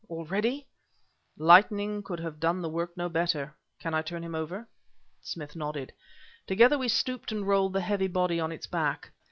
[0.09, 0.65] already?"
[1.37, 3.55] "Lightning could have done the work no better.
[3.79, 4.67] Can I turn him over?"
[5.21, 5.93] Smith nodded.
[6.47, 9.11] Together we stooped and rolled the heavy body on its back.